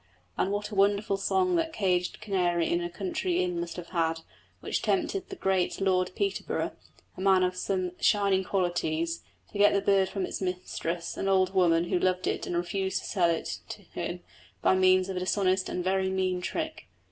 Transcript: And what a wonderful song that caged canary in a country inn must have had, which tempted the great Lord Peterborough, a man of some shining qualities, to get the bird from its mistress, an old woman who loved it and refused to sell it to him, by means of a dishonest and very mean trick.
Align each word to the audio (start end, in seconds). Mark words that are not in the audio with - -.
And 0.35 0.51
what 0.51 0.71
a 0.71 0.75
wonderful 0.75 1.15
song 1.15 1.57
that 1.57 1.71
caged 1.73 2.21
canary 2.21 2.67
in 2.73 2.81
a 2.81 2.89
country 2.89 3.43
inn 3.43 3.59
must 3.59 3.75
have 3.75 3.89
had, 3.89 4.21
which 4.59 4.81
tempted 4.81 5.29
the 5.29 5.35
great 5.35 5.79
Lord 5.79 6.09
Peterborough, 6.15 6.71
a 7.15 7.21
man 7.21 7.43
of 7.43 7.55
some 7.55 7.91
shining 7.99 8.43
qualities, 8.43 9.21
to 9.51 9.59
get 9.59 9.73
the 9.73 9.79
bird 9.81 10.09
from 10.09 10.25
its 10.25 10.41
mistress, 10.41 11.17
an 11.17 11.27
old 11.27 11.53
woman 11.53 11.83
who 11.89 11.99
loved 11.99 12.25
it 12.25 12.47
and 12.47 12.57
refused 12.57 12.97
to 12.97 13.05
sell 13.07 13.29
it 13.29 13.59
to 13.69 13.83
him, 13.83 14.21
by 14.63 14.73
means 14.73 15.07
of 15.07 15.17
a 15.17 15.19
dishonest 15.19 15.69
and 15.69 15.83
very 15.83 16.09
mean 16.09 16.41
trick. 16.41 16.87